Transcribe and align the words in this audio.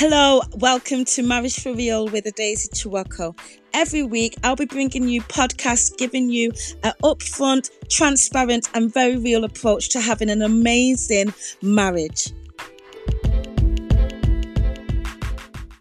Hello, 0.00 0.42
welcome 0.58 1.04
to 1.06 1.24
Marriage 1.24 1.58
for 1.58 1.74
Real 1.74 2.06
with 2.06 2.24
a 2.24 2.30
Daisy 2.30 2.68
Chiwako. 2.68 3.36
Every 3.74 4.04
week, 4.04 4.36
I'll 4.44 4.54
be 4.54 4.64
bringing 4.64 5.08
you 5.08 5.22
podcasts 5.22 5.96
giving 5.96 6.30
you 6.30 6.52
an 6.84 6.92
upfront, 7.02 7.68
transparent, 7.90 8.68
and 8.74 8.94
very 8.94 9.16
real 9.16 9.42
approach 9.42 9.88
to 9.88 10.00
having 10.00 10.30
an 10.30 10.40
amazing 10.40 11.34
marriage. 11.62 12.32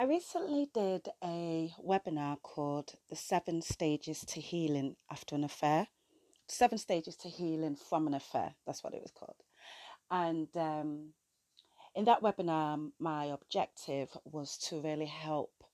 I 0.00 0.04
recently 0.06 0.70
did 0.72 1.06
a 1.22 1.74
webinar 1.86 2.40
called 2.40 2.94
The 3.10 3.16
Seven 3.16 3.60
Stages 3.60 4.24
to 4.28 4.40
Healing 4.40 4.96
After 5.10 5.34
an 5.34 5.44
Affair. 5.44 5.86
Seven 6.46 6.78
Stages 6.78 7.14
to 7.16 7.28
Healing 7.28 7.76
from 7.76 8.06
an 8.06 8.14
Affair. 8.14 8.54
That's 8.64 8.82
what 8.82 8.94
it 8.94 9.02
was 9.02 9.12
called. 9.12 9.36
And 10.10 10.48
um, 10.56 11.12
in 11.98 12.04
that 12.04 12.22
webinar, 12.22 12.92
my 13.00 13.24
objective 13.24 14.16
was 14.24 14.56
to 14.56 14.80
really 14.80 15.06
help 15.06 15.64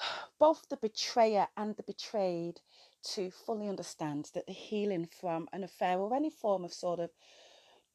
both 0.40 0.66
the 0.70 0.78
betrayer 0.78 1.46
and 1.54 1.76
the 1.76 1.82
betrayed 1.82 2.62
to 3.02 3.30
fully 3.30 3.68
understand 3.68 4.30
that 4.32 4.46
the 4.46 4.54
healing 4.54 5.06
from 5.20 5.46
an 5.52 5.62
affair 5.62 5.98
or 5.98 6.14
any 6.14 6.30
form 6.30 6.64
of 6.64 6.72
sort 6.72 6.98
of 6.98 7.10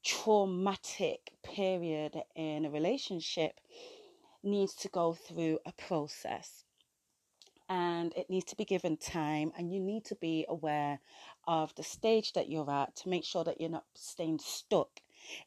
traumatic 0.06 1.32
period 1.42 2.22
in 2.36 2.66
a 2.66 2.70
relationship 2.70 3.60
needs 4.44 4.76
to 4.76 4.88
go 4.90 5.14
through 5.14 5.58
a 5.66 5.72
process. 5.72 6.66
And 7.68 8.14
it 8.16 8.30
needs 8.30 8.46
to 8.46 8.56
be 8.56 8.64
given 8.64 8.96
time 8.96 9.54
and 9.58 9.74
you 9.74 9.80
need 9.80 10.06
to 10.06 10.16
be 10.16 10.46
aware 10.48 11.00
of 11.48 11.74
the 11.74 11.84
stage 11.84 12.34
that 12.34 12.48
you're 12.48 12.70
at 12.70 12.96
to 12.98 13.10
make 13.10 13.26
sure 13.26 13.44
that 13.44 13.60
you're 13.60 13.72
not 13.72 13.86
staying 13.96 14.38
stuck 14.38 15.02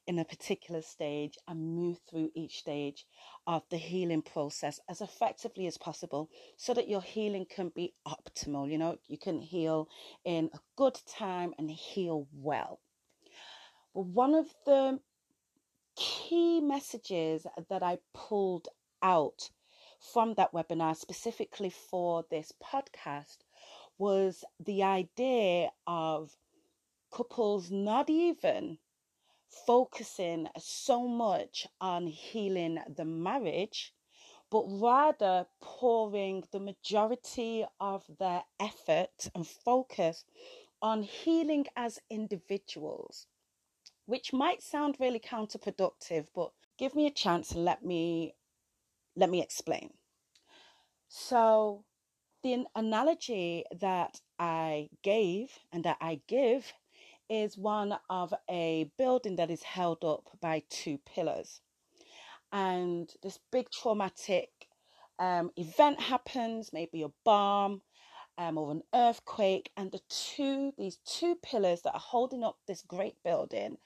in 0.07 0.19
a 0.19 0.25
particular 0.25 0.83
stage 0.83 1.37
and 1.49 1.75
move 1.75 1.99
through 2.09 2.31
each 2.35 2.59
stage 2.59 3.07
of 3.47 3.63
the 3.71 3.77
healing 3.77 4.23
process 4.23 4.81
as 4.89 5.01
effectively 5.01 5.67
as 5.67 5.79
possible 5.79 6.31
so 6.57 6.75
that 6.75 6.89
your 6.89 7.03
healing 7.03 7.47
can 7.49 7.71
be 7.75 7.95
optimal. 8.07 8.71
You 8.71 8.79
know, 8.79 8.97
you 9.09 9.19
can 9.19 9.41
heal 9.41 9.89
in 10.25 10.51
a 10.55 10.59
good 10.77 10.99
time 11.07 11.55
and 11.59 11.71
heal 11.71 12.27
well. 12.33 12.81
But 13.95 14.07
one 14.07 14.35
of 14.35 14.55
the 14.65 15.01
key 15.97 16.61
messages 16.61 17.47
that 17.71 17.83
I 17.83 17.99
pulled 18.13 18.69
out 19.03 19.51
from 20.13 20.35
that 20.35 20.53
webinar 20.53 20.97
specifically 20.97 21.71
for 21.71 22.25
this 22.31 22.53
podcast 22.63 23.39
was 23.99 24.45
the 24.65 24.83
idea 24.83 25.71
of 25.87 26.37
couples 27.11 27.71
not 27.71 28.11
even 28.11 28.79
focusing 29.65 30.49
so 30.59 31.07
much 31.07 31.67
on 31.81 32.07
healing 32.07 32.81
the 32.89 33.05
marriage, 33.05 33.95
but 34.51 34.65
rather 34.69 35.47
pouring 35.61 36.45
the 36.53 36.61
majority 36.61 37.65
of 37.81 38.05
their 38.19 38.45
effort 38.61 39.31
and 39.35 39.47
focus 39.47 40.25
on 40.83 41.03
healing 41.03 41.67
as 41.77 41.99
individuals, 42.11 43.27
which 44.05 44.33
might 44.33 44.63
sound 44.63 44.97
really 45.01 45.21
counterproductive, 45.21 46.27
but 46.35 46.53
give 46.79 46.95
me 46.95 47.07
a 47.07 47.11
chance 47.11 47.53
and 47.53 47.65
let 47.65 47.85
me 47.85 48.35
let 49.17 49.31
me 49.31 49.41
explain. 49.41 49.95
So, 51.09 51.85
the 52.43 52.67
analogy 52.75 53.65
that 53.81 54.21
I 54.39 54.91
gave 55.03 55.59
and 55.73 55.85
that 55.85 55.97
I 56.01 56.21
give 56.27 56.75
is 57.29 57.59
one 57.59 57.99
of 58.09 58.33
a 58.49 58.91
building 58.99 59.37
that 59.37 59.51
is 59.51 59.63
held 59.63 60.05
up 60.05 60.31
by 60.41 60.63
two 60.71 60.99
pillars. 60.99 61.61
And 62.53 63.13
this 63.23 63.39
big 63.51 63.71
traumatic 63.71 64.51
um, 65.19 65.51
event 65.57 66.01
happens, 66.01 66.73
maybe 66.73 67.03
a 67.03 67.11
bomb 67.25 67.83
um, 68.39 68.59
or 68.59 68.71
an 68.71 68.83
earthquake, 68.95 69.71
and 69.77 69.91
the 69.91 70.01
two 70.09 70.73
these 70.77 70.99
two 71.07 71.37
pillars 71.43 71.83
that 71.83 71.95
are 71.95 72.01
holding 72.01 72.45
up 72.45 72.59
this 72.67 72.83
great 72.83 73.17
building 73.25 73.79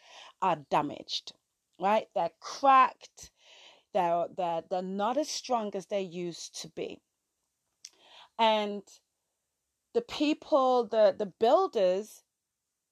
are 0.43 0.59
damaged. 0.71 1.33
Right? 1.81 2.09
They're 2.15 2.31
cracked. 2.41 3.31
They're 3.95 4.27
they're 4.37 4.63
they're 4.71 4.83
not 4.83 5.17
as 5.17 5.29
strong 5.29 5.71
as 5.75 5.87
they 5.87 6.03
used 6.03 6.61
to 6.63 6.69
be. 6.69 7.01
And 8.39 8.83
the 9.95 10.03
people, 10.03 10.85
the 10.85 11.15
the 11.17 11.27
builders 11.27 12.23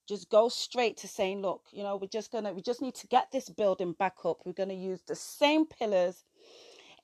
just 0.09 0.31
go 0.31 0.49
straight 0.49 0.97
to 0.99 1.09
saying, 1.09 1.43
look, 1.43 1.65
you 1.71 1.83
know, 1.83 1.97
we're 1.97 2.09
just 2.09 2.33
gonna, 2.33 2.53
we 2.53 2.63
just 2.63 2.83
need 2.83 2.95
to 2.97 3.07
get 3.07 3.31
this 3.31 3.49
building 3.49 3.93
back 3.93 4.17
up. 4.25 4.39
We're 4.45 4.53
gonna 4.53 4.75
use 4.75 5.03
the 5.07 5.15
same 5.15 5.67
pillars 5.67 6.25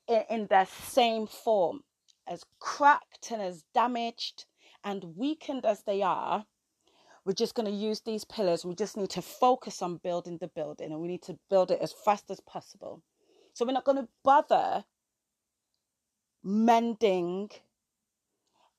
in, 0.07 0.23
in 0.29 0.47
their 0.47 0.65
same 0.65 1.27
form, 1.27 1.83
as 2.27 2.43
cracked 2.59 3.31
and 3.31 3.41
as 3.41 3.63
damaged 3.73 4.45
and 4.83 5.15
weakened 5.15 5.65
as 5.65 5.83
they 5.83 6.01
are. 6.01 6.45
We're 7.25 7.33
just 7.33 7.55
going 7.55 7.65
to 7.65 7.75
use 7.75 8.01
these 8.01 8.23
pillars. 8.23 8.63
We 8.63 8.75
just 8.75 8.97
need 8.97 9.09
to 9.11 9.21
focus 9.21 9.81
on 9.81 9.97
building 9.97 10.37
the 10.39 10.47
building 10.47 10.91
and 10.91 11.01
we 11.01 11.07
need 11.07 11.23
to 11.23 11.39
build 11.49 11.71
it 11.71 11.81
as 11.81 11.91
fast 11.91 12.29
as 12.29 12.39
possible. 12.39 13.01
So 13.53 13.65
we're 13.65 13.71
not 13.71 13.83
going 13.83 13.97
to 13.97 14.07
bother 14.23 14.85
mending 16.43 17.49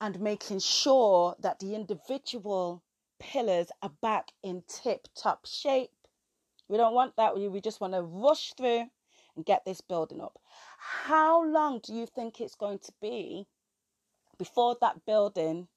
and 0.00 0.20
making 0.20 0.60
sure 0.60 1.34
that 1.40 1.58
the 1.58 1.74
individual 1.74 2.84
pillars 3.18 3.68
are 3.82 3.92
back 4.02 4.32
in 4.42 4.62
tip 4.68 5.08
top 5.14 5.46
shape. 5.46 5.90
We 6.68 6.76
don't 6.76 6.94
want 6.94 7.16
that. 7.16 7.36
We, 7.36 7.60
just 7.60 7.80
want 7.80 7.94
to 7.94 8.02
rush 8.02 8.52
through 8.54 8.86
and 9.36 9.44
get 9.44 9.64
this 9.64 9.80
building 9.80 10.20
up. 10.20 10.38
How 10.78 11.44
long 11.44 11.80
do 11.82 11.94
you 11.94 12.06
think 12.06 12.40
it's 12.40 12.54
going 12.54 12.80
to 12.80 12.92
be 13.00 13.46
before 14.38 14.76
that 14.80 15.04
building 15.06 15.68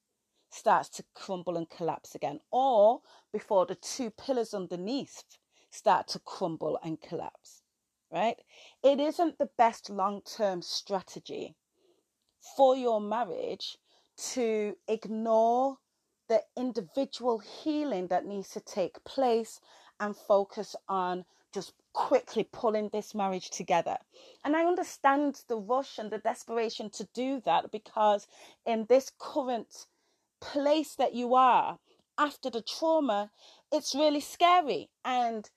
starts 0.50 0.90
to 0.90 1.04
crumble 1.14 1.58
and 1.58 1.70
collapse 1.70 2.16
again? 2.16 2.40
Or 2.52 3.02
before 3.32 3.66
the 3.66 3.76
two 3.76 4.10
pillars 4.10 4.54
underneath 4.54 5.24
start 5.70 6.08
to 6.10 6.20
crumble 6.20 6.80
and 6.84 7.00
collapse? 7.00 7.62
Right? 8.12 8.38
It 8.82 9.00
isn't 9.00 9.38
the 9.38 9.50
best 9.58 9.90
long 9.90 10.22
term 10.22 10.64
strategy 10.64 11.56
for 12.58 12.76
your 12.76 13.00
marriage 13.00 13.78
to 14.34 14.76
ignore 14.88 15.78
the 16.30 16.42
individual 16.56 17.40
healing 17.40 18.08
that 18.08 18.26
needs 18.26 18.50
to 18.50 18.62
take 18.62 19.04
place 19.04 19.60
and 20.00 20.16
focus 20.16 20.76
on 20.88 21.26
just 21.54 21.74
quickly 21.94 22.48
pulling 22.52 22.90
this 22.90 23.16
marriage 23.16 23.50
together. 23.50 23.98
And 24.46 24.56
I 24.56 24.66
understand 24.66 25.42
the 25.48 25.58
rush 25.58 25.98
and 25.98 26.12
the 26.12 26.20
desperation 26.20 26.90
to 26.92 27.08
do 27.14 27.42
that 27.46 27.72
because 27.72 28.28
in 28.66 28.86
this 28.88 29.12
current 29.18 29.88
place 30.40 30.96
that 30.96 31.16
you 31.16 31.36
are 31.36 31.80
after 32.18 32.50
the 32.50 32.62
trauma, 32.62 33.32
it's 33.72 33.96
really 33.96 34.22
scary 34.22 34.90
and 35.04 35.50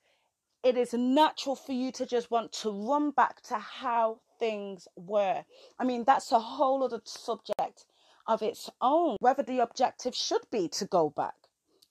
it 0.63 0.77
is 0.77 0.93
natural 0.93 1.55
for 1.55 1.73
you 1.73 1.91
to 1.91 2.05
just 2.05 2.31
want 2.31 2.51
to 2.53 2.71
run 2.71 3.11
back 3.11 3.41
to 3.43 3.55
how 3.55 4.19
things 4.39 4.87
were. 4.95 5.43
I 5.77 5.83
mean, 5.83 6.03
that's 6.05 6.31
a 6.31 6.39
whole 6.39 6.83
other 6.83 7.01
subject 7.05 7.85
of 8.27 8.41
its 8.41 8.69
own, 8.81 9.17
whether 9.19 9.43
the 9.43 9.59
objective 9.59 10.15
should 10.15 10.49
be 10.51 10.67
to 10.69 10.85
go 10.85 11.09
back. 11.09 11.35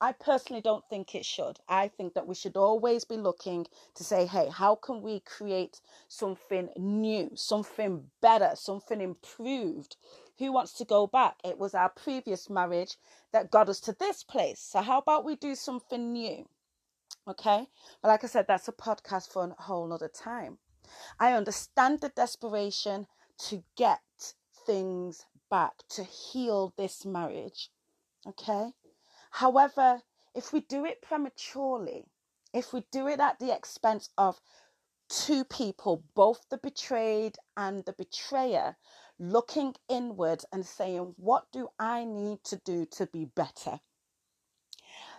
I 0.00 0.10
personally 0.10 0.60
don't 0.60 0.84
think 0.90 1.14
it 1.14 1.24
should. 1.24 1.60
I 1.68 1.86
think 1.86 2.14
that 2.14 2.26
we 2.26 2.34
should 2.34 2.56
always 2.56 3.04
be 3.04 3.16
looking 3.16 3.66
to 3.94 4.02
say, 4.02 4.26
hey, 4.26 4.48
how 4.48 4.74
can 4.74 5.00
we 5.00 5.20
create 5.20 5.80
something 6.08 6.70
new, 6.76 7.30
something 7.36 8.10
better, 8.20 8.50
something 8.56 9.00
improved? 9.00 9.96
Who 10.38 10.50
wants 10.50 10.72
to 10.74 10.84
go 10.84 11.06
back? 11.06 11.36
It 11.44 11.56
was 11.56 11.72
our 11.72 11.88
previous 11.88 12.50
marriage 12.50 12.96
that 13.32 13.52
got 13.52 13.68
us 13.68 13.78
to 13.80 13.92
this 13.92 14.24
place. 14.24 14.58
So, 14.58 14.82
how 14.82 14.98
about 14.98 15.24
we 15.24 15.36
do 15.36 15.54
something 15.54 16.12
new? 16.12 16.48
Okay. 17.28 17.68
But 18.00 18.08
like 18.08 18.24
I 18.24 18.26
said, 18.26 18.46
that's 18.48 18.66
a 18.66 18.72
podcast 18.72 19.32
for 19.32 19.44
a 19.44 19.62
whole 19.62 19.92
other 19.92 20.08
time. 20.08 20.58
I 21.20 21.34
understand 21.34 22.00
the 22.00 22.08
desperation 22.08 23.06
to 23.46 23.62
get 23.76 24.00
things 24.66 25.26
back 25.52 25.74
to 25.90 26.02
heal 26.02 26.72
this 26.78 27.04
marriage. 27.04 27.70
Okay? 28.26 28.70
However, 29.30 30.00
if 30.34 30.50
we 30.50 30.60
do 30.60 30.86
it 30.86 31.02
prematurely, 31.02 32.06
if 32.54 32.72
we 32.72 32.84
do 32.90 33.06
it 33.06 33.20
at 33.20 33.38
the 33.38 33.54
expense 33.54 34.08
of 34.16 34.40
two 35.10 35.44
people, 35.44 36.04
both 36.14 36.48
the 36.48 36.56
betrayed 36.56 37.36
and 37.54 37.84
the 37.84 37.92
betrayer, 37.92 38.76
looking 39.18 39.74
inward 39.90 40.42
and 40.52 40.64
saying, 40.64 41.14
What 41.18 41.44
do 41.52 41.68
I 41.78 42.06
need 42.06 42.42
to 42.44 42.56
do 42.56 42.86
to 42.92 43.06
be 43.06 43.26
better? 43.26 43.80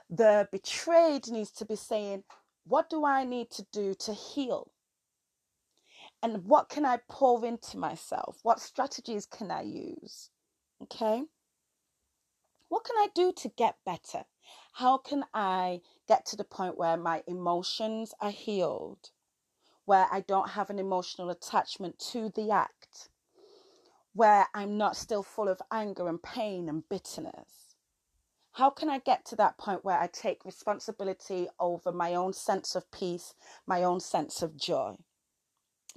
The 0.10 0.50
betrayed 0.52 1.28
needs 1.28 1.52
to 1.52 1.66
be 1.66 1.76
saying, 1.76 2.24
What 2.66 2.90
do 2.90 3.06
I 3.06 3.24
need 3.24 3.52
to 3.52 3.66
do 3.72 3.94
to 4.00 4.14
heal? 4.14 4.73
And 6.24 6.46
what 6.46 6.70
can 6.70 6.86
I 6.86 7.00
pour 7.08 7.46
into 7.46 7.78
myself? 7.78 8.40
What 8.42 8.60
strategies 8.60 9.28
can 9.28 9.52
I 9.52 9.62
use? 9.62 10.31
Okay. 10.81 11.25
What 12.70 12.84
can 12.84 12.98
I 12.98 13.10
do 13.14 13.31
to 13.34 13.50
get 13.50 13.75
better? 13.86 14.25
How 14.74 14.98
can 14.98 15.25
I 15.36 15.81
get 16.08 16.25
to 16.28 16.36
the 16.36 16.44
point 16.44 16.78
where 16.78 16.98
my 16.98 17.22
emotions 17.28 18.16
are 18.20 18.31
healed? 18.31 19.12
where 19.86 20.08
I 20.12 20.22
don't 20.22 20.52
have 20.52 20.70
an 20.70 20.80
emotional 20.80 21.30
attachment 21.30 22.00
to 22.12 22.30
the 22.30 22.52
act, 22.52 23.10
where 24.14 24.48
I'm 24.54 24.78
not 24.78 24.96
still 24.96 25.24
full 25.24 25.50
of 25.50 25.62
anger 25.72 26.08
and 26.08 26.22
pain 26.22 26.70
and 26.70 26.88
bitterness? 26.88 27.75
How 28.54 28.70
can 28.70 28.90
I 28.90 29.00
get 29.00 29.25
to 29.25 29.36
that 29.38 29.58
point 29.58 29.84
where 29.84 30.00
I 30.00 30.08
take 30.08 30.46
responsibility 30.46 31.48
over 31.60 31.92
my 31.92 32.14
own 32.14 32.34
sense 32.34 32.75
of 32.75 32.92
peace, 32.92 33.34
my 33.66 33.84
own 33.84 34.00
sense 34.00 34.42
of 34.42 34.56
joy? 34.56 34.96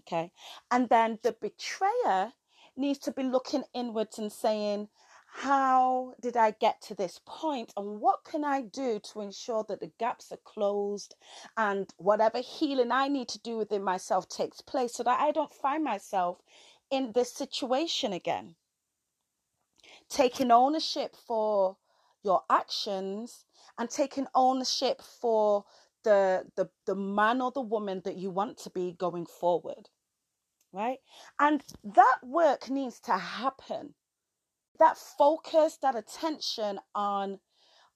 Okay. 0.00 0.32
And 0.70 0.88
then 0.88 1.18
the 1.22 1.32
betrayer 1.32 2.32
needs 2.76 2.98
to 3.00 3.12
be 3.12 3.22
looking 3.22 3.64
inwards 3.74 4.18
and 4.18 4.30
saying, 4.30 4.88
how 5.26 6.14
did 6.20 6.36
I 6.36 6.52
get 6.52 6.80
to 6.82 6.94
this 6.94 7.20
point 7.26 7.72
and 7.76 8.00
what 8.00 8.24
can 8.24 8.44
I 8.44 8.62
do 8.62 8.98
to 9.12 9.20
ensure 9.20 9.64
that 9.68 9.80
the 9.80 9.90
gaps 9.98 10.32
are 10.32 10.38
closed 10.44 11.14
and 11.56 11.92
whatever 11.98 12.38
healing 12.38 12.90
I 12.90 13.08
need 13.08 13.28
to 13.28 13.40
do 13.40 13.58
within 13.58 13.82
myself 13.82 14.28
takes 14.28 14.62
place 14.62 14.94
so 14.94 15.02
that 15.02 15.20
I 15.20 15.32
don't 15.32 15.52
find 15.52 15.84
myself 15.84 16.38
in 16.90 17.12
this 17.12 17.32
situation 17.32 18.12
again. 18.14 18.54
Taking 20.08 20.50
ownership 20.50 21.14
for 21.16 21.76
your 22.22 22.42
actions 22.48 23.44
and 23.78 23.90
taking 23.90 24.26
ownership 24.34 25.02
for 25.02 25.64
the, 26.06 26.44
the, 26.56 26.70
the 26.86 26.94
man 26.94 27.42
or 27.42 27.52
the 27.52 27.60
woman 27.60 28.02
that 28.06 28.16
you 28.16 28.30
want 28.30 28.58
to 28.60 28.70
be 28.70 28.96
going 28.98 29.26
forward. 29.26 29.90
Right? 30.72 31.00
And 31.38 31.62
that 31.84 32.18
work 32.22 32.70
needs 32.70 33.00
to 33.00 33.12
happen 33.12 33.94
that 34.78 34.96
focus, 34.98 35.78
that 35.82 35.96
attention 35.96 36.80
on 36.94 37.38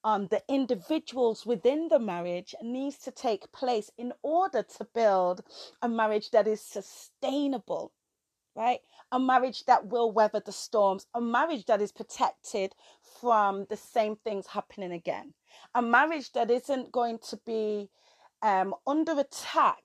on 0.02 0.28
the 0.30 0.42
individuals 0.48 1.44
within 1.44 1.88
the 1.88 1.98
marriage 1.98 2.54
needs 2.62 2.96
to 2.96 3.10
take 3.10 3.52
place 3.52 3.90
in 3.98 4.14
order 4.22 4.62
to 4.62 4.88
build 4.94 5.42
a 5.82 5.88
marriage 5.90 6.30
that 6.30 6.48
is 6.48 6.62
sustainable, 6.62 7.92
right? 8.56 8.80
A 9.12 9.20
marriage 9.20 9.64
that 9.66 9.88
will 9.88 10.10
weather 10.10 10.42
the 10.44 10.52
storms, 10.52 11.06
a 11.14 11.20
marriage 11.20 11.66
that 11.66 11.82
is 11.82 11.92
protected 11.92 12.74
from 13.20 13.66
the 13.68 13.76
same 13.76 14.16
things 14.16 14.46
happening 14.46 14.92
again, 14.92 15.34
a 15.74 15.82
marriage 15.82 16.32
that 16.32 16.50
isn't 16.50 16.92
going 16.92 17.18
to 17.30 17.38
be 17.46 17.88
um, 18.42 18.74
under 18.86 19.18
attack 19.18 19.82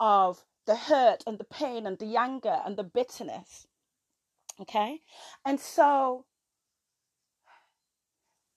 of 0.00 0.44
the 0.66 0.76
hurt 0.76 1.22
and 1.26 1.38
the 1.38 1.44
pain 1.44 1.86
and 1.86 1.98
the 1.98 2.16
anger 2.16 2.60
and 2.64 2.76
the 2.76 2.84
bitterness 2.84 3.66
Okay. 4.60 5.02
And 5.44 5.60
so 5.60 6.24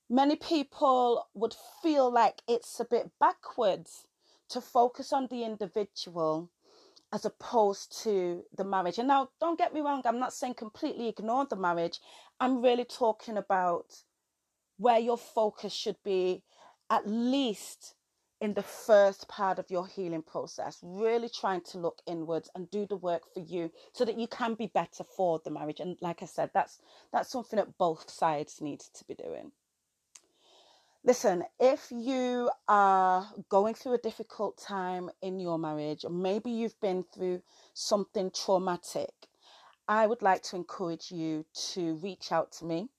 many 0.09 0.35
people 0.35 1.27
would 1.33 1.55
feel 1.81 2.11
like 2.11 2.41
it's 2.47 2.79
a 2.79 2.85
bit 2.85 3.11
backwards 3.19 4.07
to 4.49 4.61
focus 4.61 5.13
on 5.13 5.27
the 5.27 5.43
individual 5.43 6.49
as 7.11 7.25
opposed 7.25 8.01
to 8.03 8.43
the 8.55 8.63
marriage. 8.63 8.99
And 8.99 9.07
now, 9.07 9.29
don't 9.41 9.57
get 9.57 9.73
me 9.73 9.81
wrong, 9.81 10.01
I'm 10.05 10.19
not 10.19 10.33
saying 10.33 10.53
completely 10.53 11.07
ignore 11.07 11.45
the 11.45 11.55
marriage. 11.55 11.99
I'm 12.39 12.61
really 12.61 12.85
talking 12.85 13.37
about 13.37 14.03
where 14.79 14.97
your 14.97 15.17
focus 15.17 15.73
should 15.73 15.97
be 16.03 16.41
at 16.89 17.05
least 17.05 17.95
in 18.41 18.53
the 18.53 18.63
first 18.63 19.27
part 19.27 19.59
of 19.59 19.69
your 19.69 19.85
healing 19.85 20.21
process, 20.21 20.79
really 20.81 21.27
trying 21.27 21.59
to 21.59 21.77
look 21.77 22.01
inwards 22.07 22.49
and 22.55 22.71
do 22.71 22.85
the 22.85 22.95
work 22.95 23.23
for 23.33 23.41
you 23.41 23.69
so 23.91 24.05
that 24.05 24.17
you 24.17 24.27
can 24.27 24.53
be 24.53 24.67
better 24.67 25.03
for 25.03 25.41
the 25.43 25.51
marriage. 25.51 25.81
And 25.81 25.97
like 26.01 26.23
I 26.23 26.25
said, 26.25 26.49
that's 26.53 26.79
that's 27.11 27.29
something 27.29 27.57
that 27.57 27.77
both 27.77 28.09
sides 28.09 28.61
need 28.61 28.79
to 28.79 29.03
be 29.03 29.15
doing. 29.15 29.51
Listen, 31.03 31.43
if 31.59 31.87
you 31.91 32.49
are 32.67 33.27
going 33.49 33.73
through 33.73 33.93
a 33.93 33.99
difficult 33.99 34.57
time 34.57 35.09
in 35.21 35.39
your 35.39 35.59
marriage, 35.59 36.05
or 36.05 36.11
maybe 36.11 36.51
you've 36.51 36.79
been 36.79 37.03
through 37.03 37.41
something 37.73 38.31
traumatic, 38.31 39.11
I 39.87 40.07
would 40.07 40.21
like 40.21 40.43
to 40.43 40.55
encourage 40.55 41.11
you 41.11 41.45
to 41.73 41.95
reach 41.95 42.31
out 42.31 42.51
to 42.53 42.65
me 42.65 42.89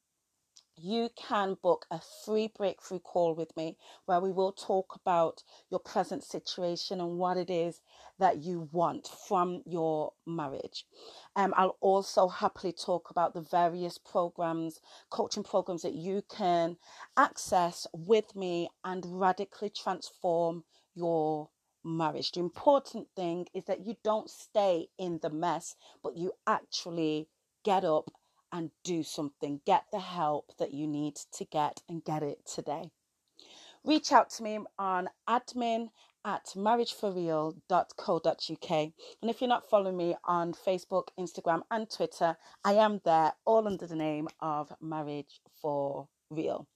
you 0.83 1.11
can 1.17 1.57
book 1.63 1.87
a 1.91 2.01
free 2.25 2.51
breakthrough 2.57 3.01
call 3.01 3.35
with 3.35 3.55
me 3.57 3.77
where 4.07 4.21
we 4.21 4.33
will 4.33 4.53
talk 4.53 4.97
about 4.97 5.43
your 5.71 5.81
present 5.81 6.25
situation 6.25 7.01
and 7.01 7.19
what 7.19 7.37
it 7.37 7.51
is 7.51 7.81
that 8.19 8.39
you 8.39 8.69
want 8.73 9.09
from 9.29 9.63
your 9.67 10.13
marriage. 10.27 10.85
Um, 11.37 11.55
I'll 11.57 11.77
also 11.81 12.29
happily 12.29 12.73
talk 12.73 13.11
about 13.11 13.35
the 13.35 13.41
various 13.41 13.99
programs, 13.99 14.81
coaching 15.11 15.45
programs 15.45 15.83
that 15.83 15.95
you 15.95 16.23
can 16.29 16.77
access 17.17 17.87
with 17.93 18.35
me 18.35 18.69
and 18.85 19.05
radically 19.07 19.71
transform 19.71 20.65
your 20.95 21.51
marriage. 21.85 22.33
The 22.33 22.41
important 22.41 23.09
thing 23.17 23.47
is 23.55 23.65
that 23.65 23.87
you 23.87 23.97
don't 24.03 24.29
stay 24.29 24.89
in 24.99 25.19
the 25.23 25.31
mess, 25.31 25.77
but 26.03 26.17
you 26.17 26.33
actually 26.47 27.29
get 27.65 27.85
up 27.85 28.11
and 28.53 28.71
do 28.85 29.03
something. 29.03 29.61
Get 29.67 29.85
the 29.93 30.01
help 30.01 30.53
that 30.59 30.73
you 30.73 30.87
need 30.87 31.17
to 31.33 31.45
get 31.45 31.83
and 31.89 32.05
get 32.05 32.23
it 32.23 32.47
today. 32.47 32.91
Reach 33.85 34.13
out 34.13 34.31
to 34.31 34.43
me 34.43 34.61
on 34.79 35.09
admin 35.29 35.89
at 36.25 36.47
marriageforreal.co.uk. 36.55 38.71
And 38.71 39.31
if 39.31 39.41
you're 39.41 39.49
not 39.49 39.71
following 39.71 39.97
me 39.97 40.15
on 40.25 40.53
Facebook, 40.53 41.05
Instagram, 41.19 41.63
and 41.71 41.91
Twitter, 41.91 42.37
I 42.63 42.75
am 42.75 43.01
there 43.05 43.33
all 43.47 43.67
under 43.67 43.87
the 43.87 43.97
name 43.97 44.29
of 44.41 44.71
Marriage 44.83 45.41
for 45.63 46.09
Real. 46.31 46.69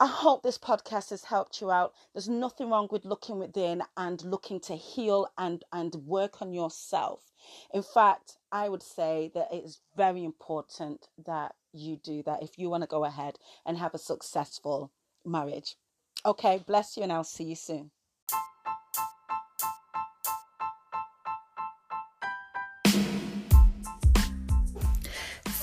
I 0.00 0.06
hope 0.06 0.42
this 0.42 0.58
podcast 0.58 1.10
has 1.10 1.22
helped 1.22 1.60
you 1.60 1.70
out. 1.70 1.92
There's 2.12 2.28
nothing 2.28 2.68
wrong 2.68 2.88
with 2.90 3.04
looking 3.04 3.38
within 3.38 3.80
and 3.96 4.20
looking 4.24 4.58
to 4.62 4.74
heal 4.74 5.28
and, 5.38 5.64
and 5.72 5.94
work 5.94 6.42
on 6.42 6.52
yourself. 6.52 7.20
In 7.72 7.82
fact, 7.82 8.38
I 8.52 8.68
would 8.68 8.82
say 8.82 9.30
that 9.34 9.52
it 9.52 9.64
is 9.64 9.80
very 9.96 10.24
important 10.24 11.08
that 11.26 11.54
you 11.72 11.96
do 11.96 12.22
that 12.24 12.42
if 12.42 12.58
you 12.58 12.70
want 12.70 12.82
to 12.82 12.88
go 12.88 13.04
ahead 13.04 13.38
and 13.66 13.78
have 13.78 13.94
a 13.94 13.98
successful 13.98 14.92
marriage. 15.24 15.76
Okay, 16.24 16.62
bless 16.66 16.96
you, 16.96 17.02
and 17.02 17.12
I'll 17.12 17.24
see 17.24 17.44
you 17.44 17.56
soon. 17.56 17.90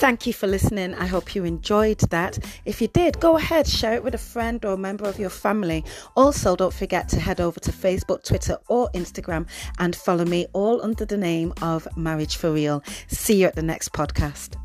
Thank 0.02 0.26
you 0.26 0.34
for 0.34 0.48
listening. 0.48 0.96
I 0.96 1.06
hope 1.06 1.36
you 1.36 1.44
enjoyed 1.44 2.00
that. 2.10 2.40
If 2.66 2.82
you 2.82 2.88
did, 2.88 3.20
go 3.20 3.38
ahead, 3.38 3.68
share 3.68 3.94
it 3.94 4.04
with 4.04 4.16
a 4.16 4.18
friend 4.18 4.66
or 4.66 4.74
a 4.74 4.78
member 4.78 5.06
of 5.06 5.20
your 5.20 5.30
family. 5.30 5.86
Also, 6.16 6.56
don't 6.56 6.74
forget 6.74 7.08
to 7.10 7.20
head 7.20 7.40
over 7.40 7.60
to 7.60 7.72
Facebook, 7.72 8.24
Twitter, 8.24 8.58
or 8.68 8.90
Instagram 8.96 9.46
and 9.78 9.96
follow 9.96 10.26
me 10.26 10.48
all 10.54 10.82
under 10.82 11.06
the 11.06 11.18
name 11.18 11.54
of 11.62 11.88
Marriage 11.96 12.38
for 12.38 12.52
Real. 12.52 12.84
See 13.10 13.42
you 13.42 13.46
at 13.46 13.56
the 13.56 13.62
next 13.62 13.94
podcast. 13.94 14.56